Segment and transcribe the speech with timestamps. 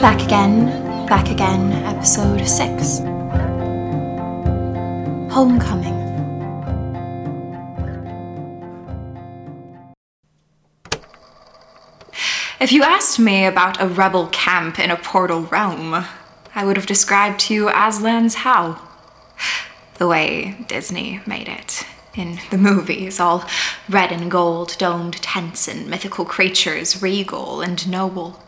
[0.00, 2.98] Back again, back again, episode 6
[5.32, 5.94] Homecoming.
[12.60, 16.04] If you asked me about a rebel camp in a portal realm,
[16.54, 18.80] I would have described to you Aslan's How.
[19.98, 21.86] The way Disney made it.
[22.14, 23.48] In the movies, all
[23.88, 28.41] red and gold domed tents and mythical creatures, regal and noble.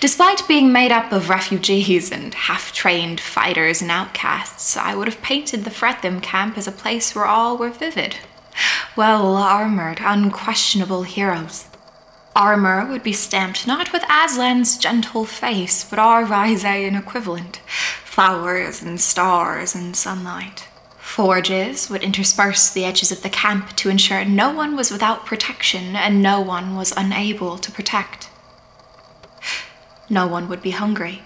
[0.00, 5.20] Despite being made up of refugees and half trained fighters and outcasts, I would have
[5.20, 8.16] painted the Fretheim camp as a place where all were vivid.
[8.96, 11.66] Well armored, unquestionable heroes.
[12.34, 17.56] Armor would be stamped not with Aslan's gentle face, but our Risean equivalent
[18.04, 20.66] flowers and stars and sunlight.
[20.98, 25.96] Forges would intersperse the edges of the camp to ensure no one was without protection
[25.96, 28.30] and no one was unable to protect.
[30.12, 31.22] No one would be hungry.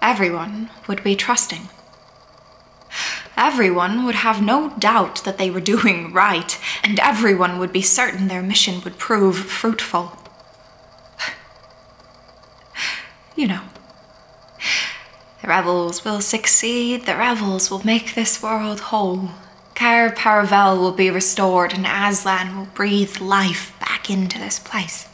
[0.00, 1.68] Everyone would be trusting.
[3.36, 8.28] Everyone would have no doubt that they were doing right, and everyone would be certain
[8.28, 10.18] their mission would prove fruitful.
[13.36, 13.62] You know.
[15.40, 19.30] The rebels will succeed, the rebels will make this world whole.
[19.74, 25.08] Cair Paravel will be restored, and Aslan will breathe life back into this place.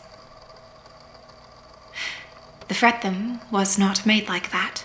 [2.68, 4.84] The Fretheim was not made like that.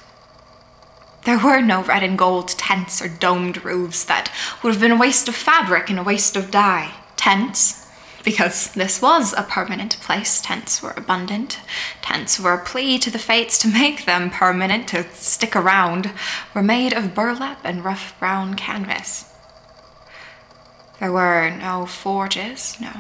[1.26, 4.32] There were no red and gold tents or domed roofs that
[4.62, 6.94] would have been a waste of fabric and a waste of dye.
[7.18, 7.86] Tents,
[8.24, 11.60] because this was a permanent place, tents were abundant.
[12.02, 16.12] Tents were a plea to the fates to make them permanent, to stick around,
[16.54, 19.26] were made of burlap and rough brown canvas.
[21.00, 22.92] There were no forges, no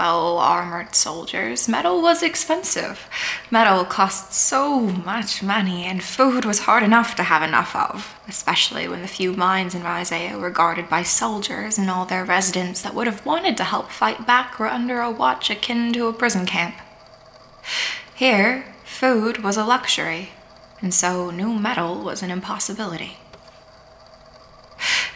[0.00, 1.68] well armored soldiers.
[1.68, 3.06] Metal was expensive.
[3.50, 8.88] Metal cost so much money, and food was hard enough to have enough of, especially
[8.88, 12.94] when the few mines in Rysea were guarded by soldiers and all their residents that
[12.94, 16.46] would have wanted to help fight back were under a watch akin to a prison
[16.46, 16.76] camp.
[18.14, 20.30] Here, food was a luxury,
[20.80, 23.18] and so new metal was an impossibility.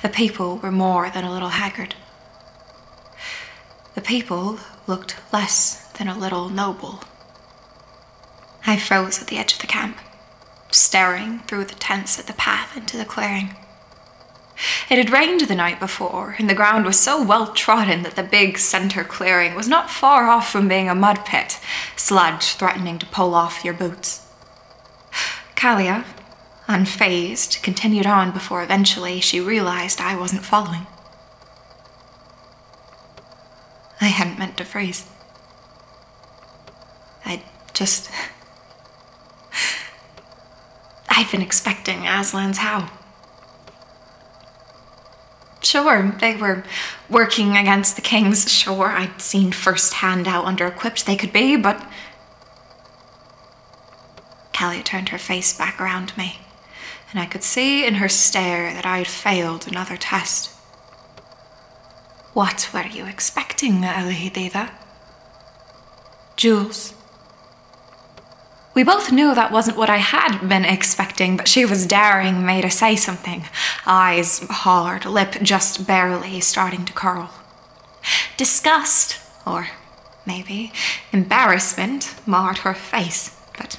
[0.03, 1.94] The people were more than a little haggard.
[3.94, 7.05] The people looked less than a little noble.
[8.66, 9.99] I froze at the edge of the camp,
[10.71, 13.56] staring through the tents at the path into the clearing.
[14.88, 18.22] It had rained the night before, and the ground was so well trodden that the
[18.22, 21.61] big center clearing was not far off from being a mud pit,
[21.97, 24.26] sludge threatening to pull off your boots.
[25.56, 26.05] Callia,
[26.69, 30.87] unfazed, continued on before eventually she realized I wasn't following.
[34.04, 35.09] I hadn't meant to freeze.
[37.25, 37.42] I
[37.72, 38.10] just.
[41.09, 42.91] I'd been expecting Aslan's how.
[45.62, 46.64] Sure, they were
[47.09, 48.53] working against the kings.
[48.53, 51.84] Sure, I'd seen firsthand how under equipped they could be, but.
[54.53, 56.41] Kelly turned her face back around me,
[57.10, 60.53] and I could see in her stare that I'd failed another test.
[62.34, 64.72] What were you expecting, Alhideva?
[66.37, 66.93] Jules.
[68.75, 72.61] We both knew that wasn't what I had been expecting, but she was daring me
[72.61, 73.44] to say something,
[73.87, 77.31] eyes hard, lip just barely starting to curl.
[78.37, 79.69] Disgust, or
[80.27, 80.73] maybe
[81.12, 83.78] embarrassment, marred her face, but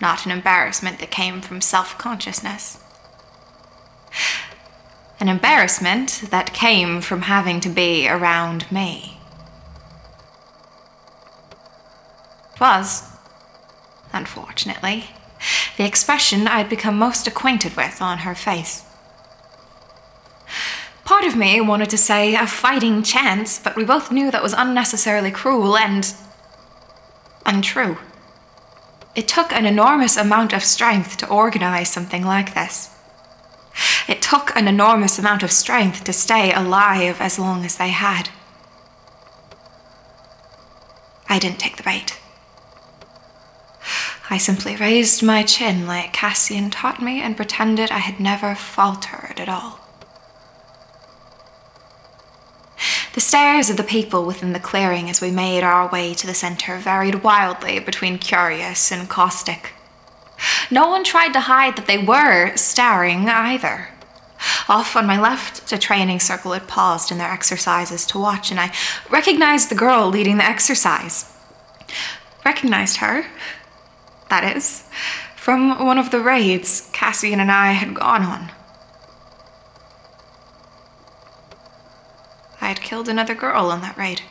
[0.00, 2.82] not an embarrassment that came from self consciousness
[5.20, 9.18] an embarrassment that came from having to be around me.
[12.54, 13.04] It was,
[14.12, 15.10] unfortunately,
[15.76, 18.84] the expression I'd become most acquainted with on her face.
[21.04, 24.52] Part of me wanted to say a fighting chance, but we both knew that was
[24.52, 26.12] unnecessarily cruel and
[27.46, 27.96] untrue.
[29.14, 32.90] It took an enormous amount of strength to organize something like this.
[34.28, 38.28] Took an enormous amount of strength to stay alive as long as they had.
[41.30, 42.20] I didn't take the bait.
[44.28, 49.40] I simply raised my chin like Cassian taught me and pretended I had never faltered
[49.40, 49.80] at all.
[53.14, 56.34] The stares of the people within the clearing as we made our way to the
[56.34, 59.72] center varied wildly between curious and caustic.
[60.70, 63.88] No one tried to hide that they were staring either.
[64.68, 68.60] Off on my left, a training circle had paused in their exercises to watch, and
[68.60, 68.72] I
[69.10, 71.32] recognized the girl leading the exercise.
[72.44, 73.26] Recognized her,
[74.30, 74.84] That is,
[75.36, 78.50] from one of the raids Cassian and I had gone on.
[82.60, 84.22] I had killed another girl on that raid.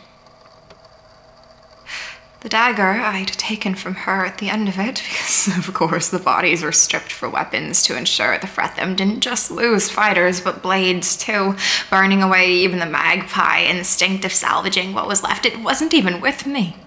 [2.48, 6.18] The dagger I'd taken from her at the end of it, because of course the
[6.18, 11.18] bodies were stripped for weapons to ensure the Fretheim didn't just lose fighters but blades
[11.18, 11.58] too,
[11.90, 15.46] burning away even the magpie instinct of salvaging what was left.
[15.46, 16.78] It wasn't even with me.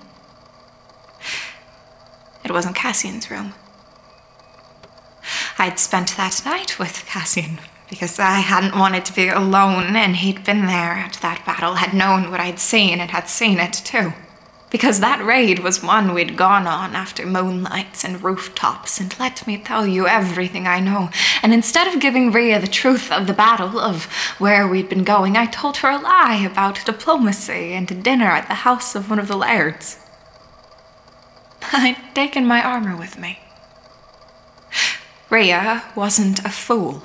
[2.43, 3.53] It wasn't Cassian's room.
[5.59, 7.59] I'd spent that night with Cassian
[7.91, 11.93] because I hadn't wanted to be alone, and he'd been there at that battle, had
[11.93, 14.15] known what I'd seen, and had seen it too
[14.71, 19.59] because that raid was one we'd gone on after moonlights and rooftops, and let me
[19.59, 21.11] tell you everything I know.
[21.43, 24.05] And instead of giving Rhea the truth of the battle, of
[24.39, 28.47] where we'd been going, I told her a lie about diplomacy and a dinner at
[28.47, 29.99] the house of one of the lairds.
[31.73, 33.41] I'd taken my armor with me.
[35.29, 37.03] Rhea wasn't a fool.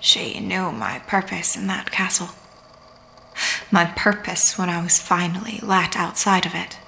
[0.00, 2.30] She knew my purpose in that castle
[3.70, 6.78] my purpose when I was finally let outside of it.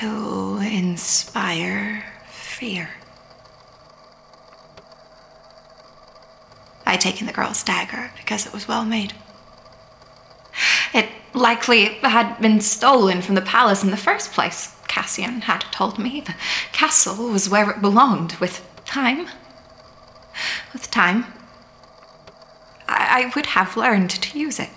[0.00, 2.90] To inspire fear.
[6.86, 9.14] I'd taken the girl's dagger because it was well made.
[10.92, 15.98] It likely had been stolen from the palace in the first place, Cassian had told
[15.98, 16.20] me.
[16.20, 16.36] The
[16.72, 19.28] castle was where it belonged with time.
[20.72, 21.26] With time,
[23.14, 24.70] I, would have learned to use it.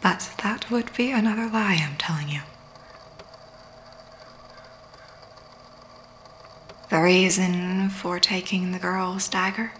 [0.00, 2.42] But that would be another lie, I'm telling you.
[6.88, 9.72] The reason for taking the girl's dagger?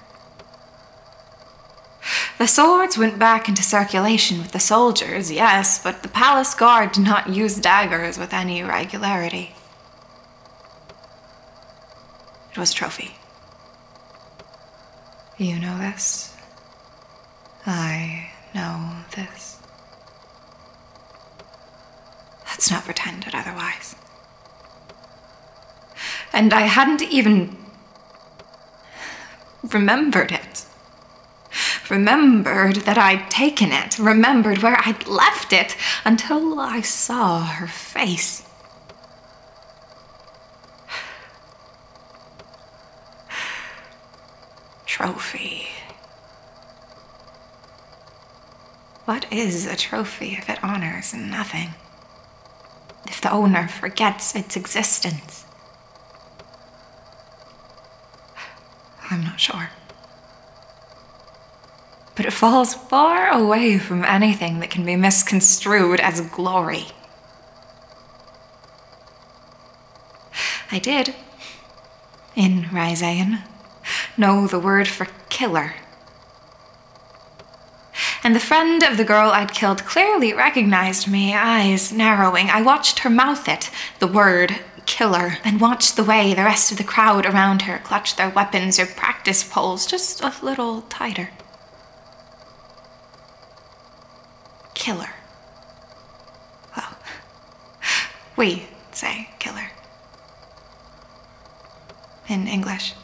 [2.39, 7.05] The swords went back into circulation with the soldiers, yes, but the palace guard did
[7.05, 9.55] not use daggers with any regularity.
[12.57, 13.15] It was Trophy.
[15.37, 16.35] You know this.
[17.67, 19.59] I know this.
[22.47, 23.95] Let's not pretend it otherwise.
[26.33, 27.59] And I hadn't even
[29.63, 30.65] remembered it.
[31.91, 35.77] Remembered that I'd taken it, remembered where I'd left it
[36.07, 38.46] until I saw her face.
[44.97, 45.69] Trophy.
[49.05, 51.75] What is a trophy if it honors nothing?
[53.07, 55.45] If the owner forgets its existence?
[59.11, 59.69] I'm not sure.
[62.15, 66.87] But it falls far away from anything that can be misconstrued as glory.
[70.73, 71.15] I did,
[72.35, 73.43] in Rhysaion
[74.19, 75.75] know the word for killer.
[78.23, 82.51] And the friend of the girl I'd killed clearly recognized me, eyes narrowing.
[82.51, 83.71] I watched her mouth it,
[84.01, 88.17] the word killer, and watched the way the rest of the crowd around her clutched
[88.17, 91.31] their weapons or practice poles just a little tighter.
[94.75, 95.11] Killer.
[96.77, 96.97] Well,
[98.37, 99.71] we say killer.
[102.29, 102.95] In English.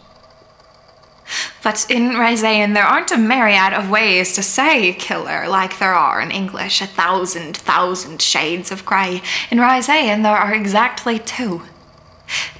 [1.62, 6.20] But in Rhysaion, there aren't a myriad of ways to say killer like there are
[6.20, 9.22] in English, a thousand, thousand shades of grey.
[9.50, 11.62] In Rhysaion, there are exactly two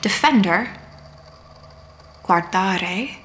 [0.00, 0.76] defender,
[2.22, 3.16] guardare,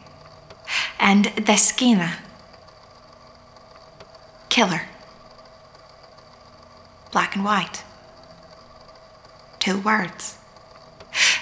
[1.00, 2.15] and deskina,
[4.50, 4.81] killer.
[7.12, 7.84] Black and white.
[9.60, 10.38] Two words,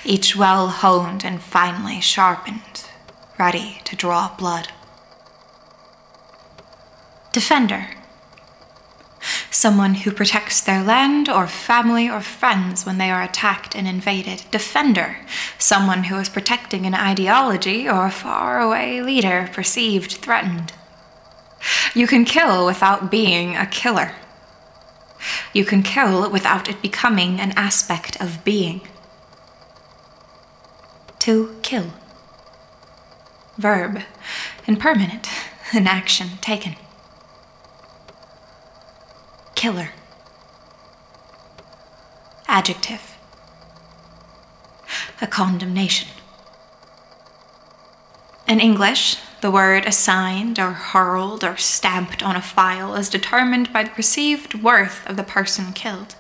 [0.04, 2.86] each well honed and finely sharpened
[3.38, 4.70] ready to draw blood.
[7.32, 7.88] Defender.
[9.52, 14.44] Someone who protects their land or family or friends when they are attacked and invaded.
[14.52, 15.18] Defender.
[15.58, 20.74] Someone who is protecting an ideology or a faraway leader perceived threatened.
[21.94, 24.14] You can kill without being a killer.
[25.54, 28.82] You can kill without it becoming an aspect of being.
[31.20, 31.92] To kill
[33.58, 34.02] verb,
[34.68, 35.28] and permanent,
[35.74, 36.76] an action taken.
[39.56, 39.90] Killer.
[42.48, 43.18] Adjective.
[45.22, 46.10] A condemnation.
[48.48, 53.84] In English, The word assigned or hurled or stamped on a file is determined by
[53.84, 56.16] the perceived worth of the person killed.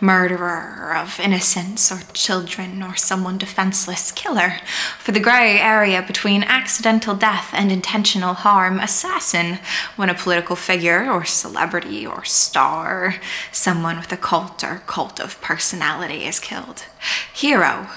[0.00, 4.58] Murderer of innocents or children or someone defenseless, killer,
[4.98, 9.58] for the grey area between accidental death and intentional harm, assassin,
[9.96, 13.16] when a political figure or celebrity or star,
[13.50, 16.84] someone with a cult or cult of personality is killed.
[17.32, 17.88] Hero,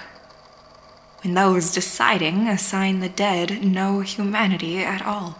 [1.21, 5.37] when those deciding assign the dead no humanity at all.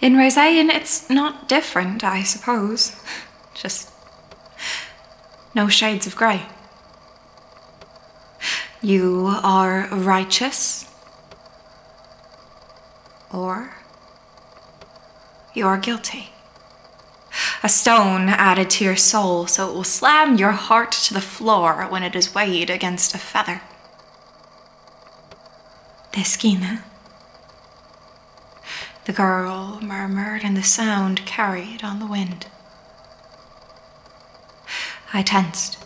[0.00, 2.96] In Rizayan, it's not different, I suppose.
[3.54, 3.90] Just
[5.58, 6.42] no shades of grey.
[8.80, 10.88] You are righteous,
[13.32, 13.74] or
[15.52, 16.28] you are guilty.
[17.64, 21.88] A stone added to your soul so it will slam your heart to the floor
[21.90, 23.60] when it is weighed against a feather.
[26.12, 26.82] The Deskina.
[29.06, 32.46] The girl murmured, and the sound carried on the wind.
[35.18, 35.78] I tensed.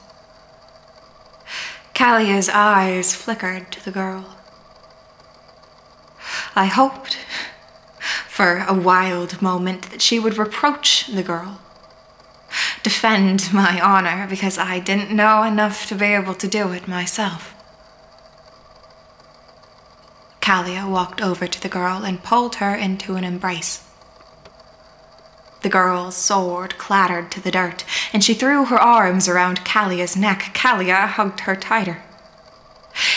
[1.94, 4.36] Callia's eyes flickered to the girl.
[6.54, 7.16] I hoped,
[8.28, 11.62] for a wild moment, that she would reproach the girl,
[12.82, 17.54] defend my honor because I didn't know enough to be able to do it myself.
[20.42, 23.82] Callia walked over to the girl and pulled her into an embrace.
[25.62, 30.50] The girl's sword clattered to the dirt, and she threw her arms around Callia's neck.
[30.54, 32.02] Callia hugged her tighter.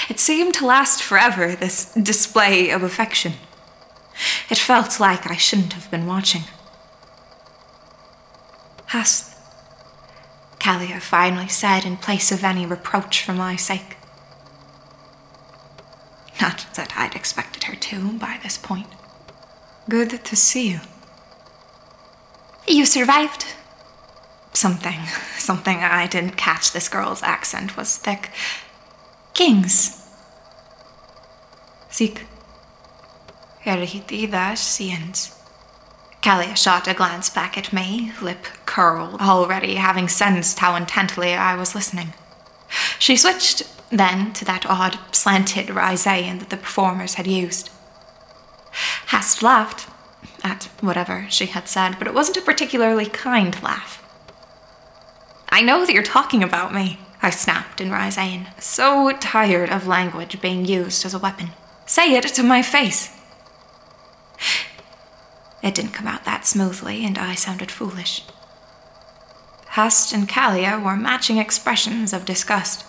[0.10, 3.34] It seemed to last forever, this display of affection.
[4.50, 6.44] It felt like I shouldn't have been watching.
[8.88, 9.36] Hast,
[10.60, 13.98] Callia finally said in place of any reproach for my sake.
[16.40, 18.88] Not that I'd expected her to by this point.
[19.90, 20.80] Good to see you.
[22.68, 23.46] You survived?
[24.54, 25.06] Something,
[25.38, 26.72] something I didn't catch.
[26.72, 28.32] This girl's accent was thick.
[29.34, 30.02] Kings.
[31.90, 32.26] Sik.
[33.66, 35.32] Erhitida Siens.
[36.22, 41.56] Callia shot a glance back at me, lip curled, already having sensed how intently I
[41.56, 42.14] was listening.
[42.98, 47.70] She switched then to that odd slanted Rizayan that the performers had used.
[49.08, 49.88] Hast laughed,
[50.46, 54.02] at whatever she had said, but it wasn't a particularly kind laugh.
[55.50, 60.40] I know that you're talking about me, I snapped in Rizayan, so tired of language
[60.40, 61.50] being used as a weapon.
[61.88, 63.12] Say it to my face.
[65.64, 68.24] It didn't come out that smoothly, and I sounded foolish.
[69.70, 72.86] Hast and Callia wore matching expressions of disgust.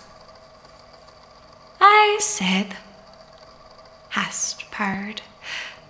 [1.81, 2.75] I said,
[4.09, 5.21] Hast purred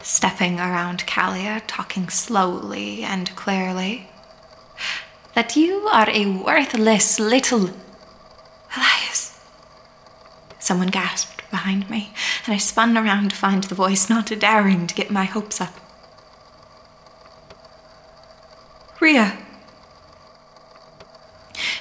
[0.07, 4.09] stepping around Callia, talking slowly and clearly,
[5.35, 7.71] that you are a worthless little.
[8.75, 9.37] Elias.
[10.59, 12.13] Someone gasped behind me,
[12.45, 15.73] and I spun around to find the voice, not daring to get my hopes up.
[19.01, 19.37] Ria.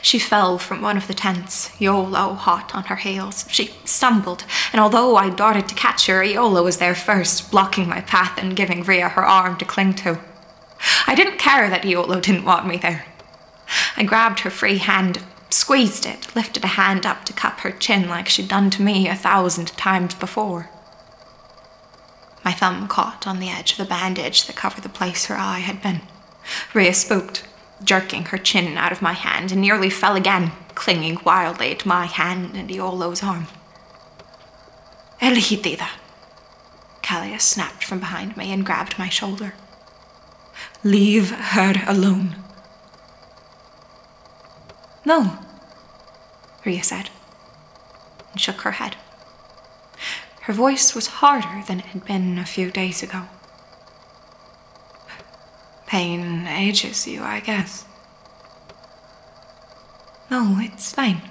[0.03, 3.45] She fell from one of the tents, Iolo hot on her heels.
[3.49, 4.45] She stumbled,
[4.77, 8.55] and although I darted to catch her, Iolo was there first, blocking my path and
[8.55, 10.21] giving Ria her arm to cling to.
[11.07, 13.07] I didn't care that Iolo didn't want me there.
[13.97, 18.07] I grabbed her free hand, squeezed it, lifted a hand up to cup her chin
[18.07, 20.69] like she'd done to me a thousand times before.
[22.45, 25.61] My thumb caught on the edge of the bandage that covered the place her eye
[25.61, 26.03] had been.
[26.75, 27.45] Ria spooked,
[27.83, 32.05] jerking her chin out of my hand, and nearly fell again, clinging wildly to my
[32.05, 33.47] hand and Iolo's arm.
[35.21, 35.89] Elhitida.
[37.03, 39.55] Callia snapped from behind me and grabbed my shoulder.
[40.83, 42.37] Leave her alone.
[45.05, 45.39] No,
[46.65, 47.11] Ria said,
[48.33, 48.97] and shook her head.
[50.43, 53.23] Her voice was harder than it had been a few days ago.
[55.87, 57.85] Pain ages you, I guess.
[60.31, 61.23] No, it's fine.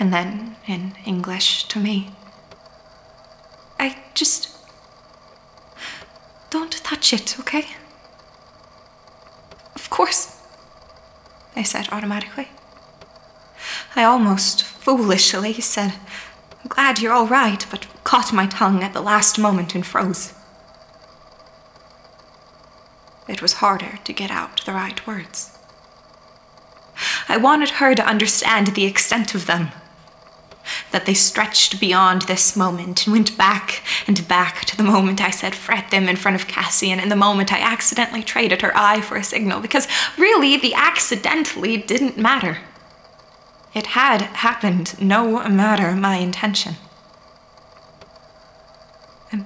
[0.00, 2.10] And then, in English to me,
[3.78, 4.56] I just.
[6.50, 7.66] Don't touch it, okay?
[9.74, 10.40] Of course,
[11.56, 12.48] I said automatically.
[13.96, 15.94] I almost foolishly said,
[16.62, 20.32] I'm glad you're all right, but caught my tongue at the last moment and froze.
[23.28, 25.58] It was harder to get out the right words.
[27.28, 29.68] I wanted her to understand the extent of them.
[30.90, 35.30] That they stretched beyond this moment and went back and back to the moment I
[35.30, 39.16] said Fretheim in front of Cassian and the moment I accidentally traded her eye for
[39.16, 42.58] a signal, because really the accidentally didn't matter.
[43.74, 46.76] It had happened no matter my intention.
[49.30, 49.44] I'm,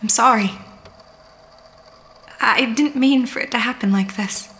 [0.00, 0.52] I'm sorry.
[2.40, 4.51] I didn't mean for it to happen like this.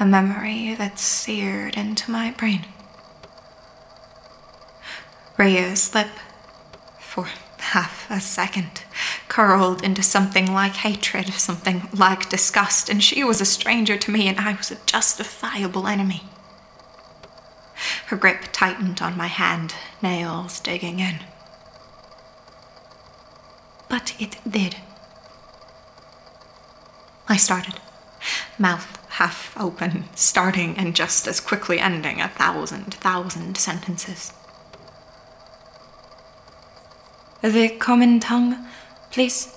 [0.00, 2.64] A memory that seared into my brain.
[5.36, 6.08] Rhea's lip,
[6.98, 7.28] for
[7.58, 8.82] half a second,
[9.28, 14.26] curled into something like hatred, something like disgust, and she was a stranger to me,
[14.26, 16.22] and I was a justifiable enemy.
[18.06, 21.20] Her grip tightened on my hand, nails digging in.
[23.90, 24.76] But it did.
[27.28, 27.74] I started,
[28.58, 34.32] mouth half open, starting and just as quickly ending a thousand, thousand sentences.
[37.42, 38.66] The common tongue,
[39.10, 39.56] please,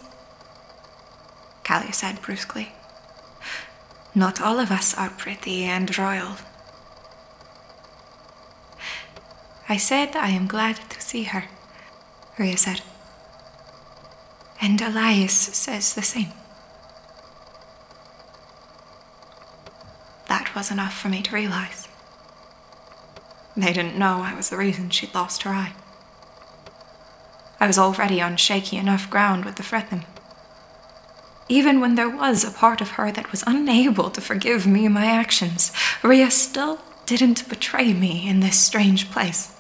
[1.66, 2.72] Callie said brusquely.
[4.16, 6.38] Not all of us are pretty and royal.
[9.68, 11.46] I said I am glad to see her,
[12.38, 12.82] Rhea said.
[14.62, 16.32] And Elias says the same.
[20.28, 21.88] That was enough for me to realize.
[23.56, 25.74] They didn't know I was the reason she'd lost her eye.
[27.60, 30.04] I was already on shaky enough ground with the Fretheim.
[31.50, 35.06] Even when there was a part of her that was unable to forgive me my
[35.06, 39.56] actions, Rhea still didn't betray me in this strange place.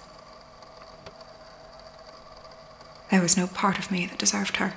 [3.12, 4.74] There was no part of me that deserved her.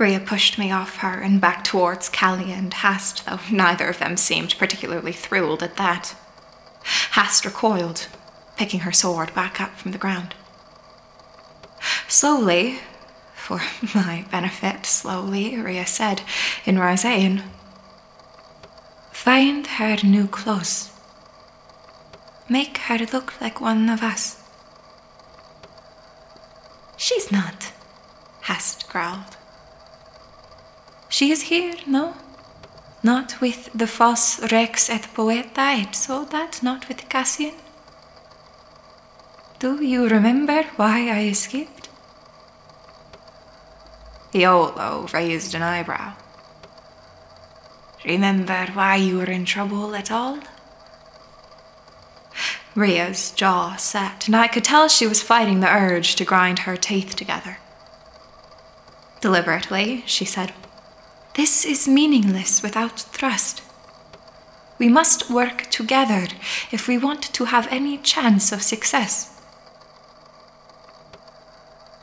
[0.00, 4.16] Rhea pushed me off her and back towards Callie and Hast, though neither of them
[4.16, 6.16] seemed particularly thrilled at that.
[7.10, 8.08] Hast recoiled,
[8.56, 10.34] picking her sword back up from the ground.
[12.08, 12.78] Slowly,
[13.34, 13.60] for
[13.94, 16.22] my benefit, slowly, Rhea said
[16.64, 17.42] in Risean,
[19.12, 20.90] Find her new clothes.
[22.48, 24.42] Make her look like one of us.
[26.96, 27.74] She's not,
[28.40, 29.36] Hast growled.
[31.10, 32.14] She is here, no?
[33.02, 35.92] Not with the false rex et poeta et
[36.30, 37.54] that, not with Cassian?
[39.58, 41.88] Do you remember why I escaped?
[44.32, 46.14] Iolo raised an eyebrow.
[48.04, 50.38] Remember why you were in trouble at all?
[52.76, 56.76] Rhea's jaw set, and I could tell she was fighting the urge to grind her
[56.76, 57.58] teeth together.
[59.20, 60.52] Deliberately, she said,
[61.40, 63.62] this is meaningless without trust.
[64.78, 66.26] We must work together
[66.70, 69.40] if we want to have any chance of success.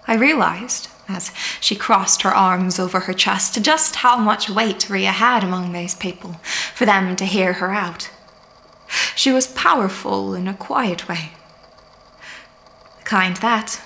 [0.08, 5.12] I realized, as she crossed her arms over her chest, just how much weight Rhea
[5.12, 6.42] had among these people
[6.74, 8.10] for them to hear her out.
[9.16, 11.34] She was powerful in a quiet way.
[12.98, 13.80] The kind that,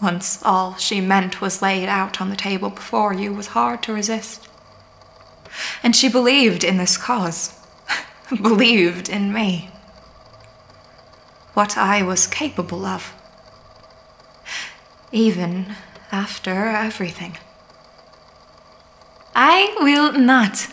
[0.00, 3.92] once all she meant was laid out on the table before you, was hard to
[3.92, 4.48] resist.
[5.82, 7.58] And she believed in this cause,
[8.30, 9.70] believed in me.
[11.54, 13.12] What I was capable of.
[15.10, 15.76] Even
[16.10, 17.36] after everything.
[19.34, 20.68] I will not,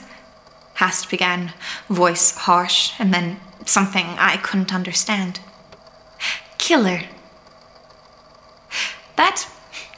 [0.75, 1.51] Hast began,
[1.89, 5.41] voice harsh, and then something I couldn't understand.
[6.57, 7.01] Killer.
[9.17, 9.49] That,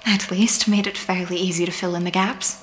[0.08, 2.61] at least, made it fairly easy to fill in the gaps.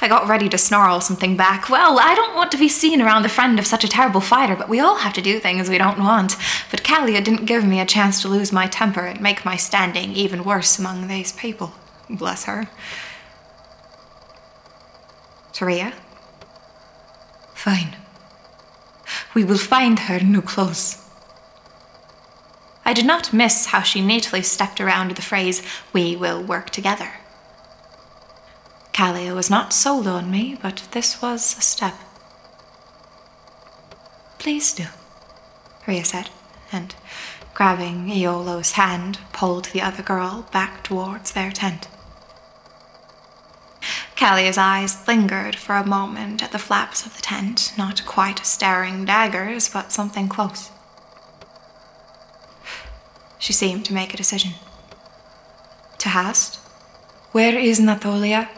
[0.00, 1.68] I got ready to snarl something back.
[1.68, 4.54] Well, I don't want to be seen around the friend of such a terrible fighter,
[4.54, 6.36] but we all have to do things we don't want.
[6.70, 10.12] But Callia didn't give me a chance to lose my temper and make my standing
[10.12, 11.72] even worse among these people.
[12.08, 12.68] Bless her.
[15.52, 15.92] Taria?
[17.54, 17.96] Fine.
[19.34, 21.04] We will find her new clothes.
[22.84, 27.10] I did not miss how she neatly stepped around the phrase, we will work together.
[28.98, 31.94] Callia was not sold on me, but this was a step.
[34.40, 34.86] Please do,
[35.86, 36.30] Rhea said,
[36.72, 36.96] and
[37.54, 41.86] grabbing Iolo's hand, pulled the other girl back towards their tent.
[44.16, 49.04] Callia's eyes lingered for a moment at the flaps of the tent, not quite staring
[49.04, 50.72] daggers, but something close.
[53.38, 54.54] She seemed to make a decision.
[55.98, 56.56] To Hast,
[57.30, 58.48] where is Natolia?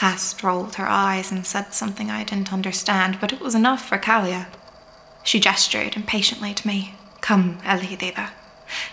[0.00, 3.98] Past rolled her eyes and said something I didn't understand, but it was enough for
[3.98, 4.46] Callia.
[5.22, 6.94] She gestured impatiently to me.
[7.20, 8.30] Come, Elidida.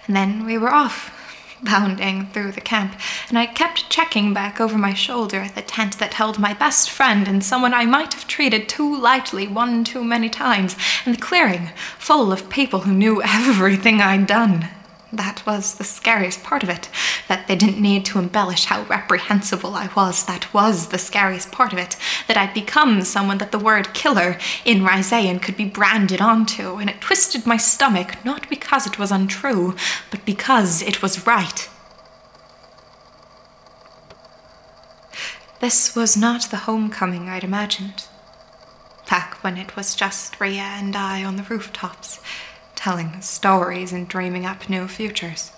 [0.05, 1.09] And then we were off,
[1.63, 5.97] bounding through the camp, and I kept checking back over my shoulder at the tent
[5.99, 10.03] that held my best friend and someone I might have treated too lightly one too
[10.03, 14.67] many times, and the clearing full of people who knew everything I'd done.
[15.13, 16.89] That was the scariest part of it,
[17.29, 20.25] that they didn't need to embellish how reprehensible I was.
[20.25, 21.95] That was the scariest part of it,
[22.27, 26.89] that I'd become someone that the word killer in Ryzean could be branded onto, and
[26.89, 29.75] it twisted my stomach, not because it was untrue,
[30.11, 31.69] but because it was right.
[35.61, 38.05] This was not the homecoming I'd imagined.
[39.09, 42.19] Back when it was just Ria and I on the rooftops
[42.87, 45.51] telling stories and dreaming up new futures.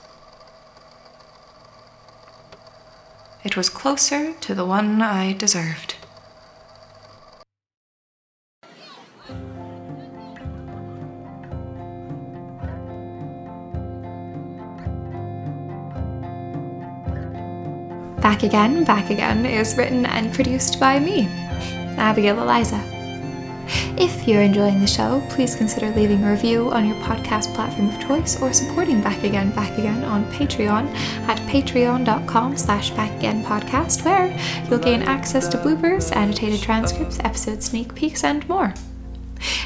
[3.44, 5.94] It was closer to the one I deserved.
[18.24, 21.28] Back Again, Back Again is written and produced by me,
[21.96, 22.99] Abigail Eliza.
[23.98, 28.00] If you're enjoying the show, please consider leaving a review on your podcast platform of
[28.00, 30.88] choice or supporting Back Again Back Again on Patreon
[31.28, 34.38] at patreon.com slash backagainpodcast where
[34.70, 38.74] you'll gain access to bloopers, annotated transcripts, episode sneak peeks, and more.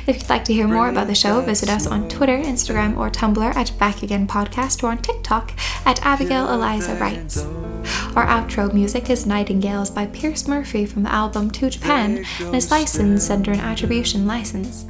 [0.05, 3.09] If you'd like to hear more about the show, visit us on Twitter, Instagram, or
[3.09, 5.53] Tumblr at Back Again Podcast or on TikTok
[5.85, 7.62] at Abigail Eliza Writes.
[8.15, 12.71] Our outro music is Nightingales by Pierce Murphy from the album To Japan and is
[12.71, 14.85] licensed under an attribution license.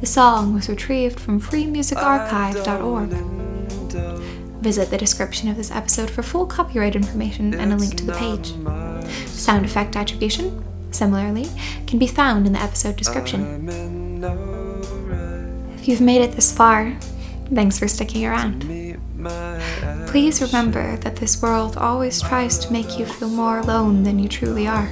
[0.00, 3.10] The song was retrieved from freemusicarchive.org.
[4.62, 8.12] Visit the description of this episode for full copyright information and a link to the
[8.12, 8.52] page.
[9.28, 11.48] Sound effect attribution, similarly,
[11.86, 13.68] can be found in the episode description.
[15.74, 16.96] If you've made it this far,
[17.54, 18.64] thanks for sticking around.
[20.16, 24.30] Please remember that this world always tries to make you feel more alone than you
[24.30, 24.90] truly are.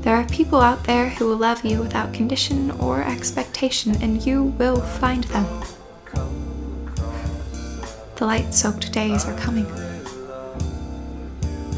[0.00, 4.44] There are people out there who will love you without condition or expectation, and you
[4.44, 5.44] will find them.
[8.14, 9.66] The light soaked days are coming.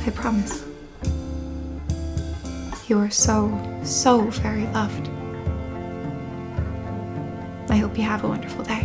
[0.06, 0.64] I promise.
[2.86, 3.50] You are so,
[3.82, 5.08] so very loved.
[7.68, 8.77] I hope you have a wonderful day.